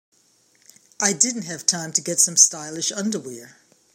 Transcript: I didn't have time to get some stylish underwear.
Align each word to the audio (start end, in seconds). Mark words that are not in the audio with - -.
I 0.99 1.13
didn't 1.13 1.43
have 1.43 1.63
time 1.63 1.93
to 1.93 2.01
get 2.01 2.19
some 2.19 2.35
stylish 2.35 2.91
underwear. 2.91 3.57